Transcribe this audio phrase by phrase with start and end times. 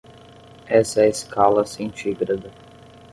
[0.65, 2.51] Essa é a escala centigrada.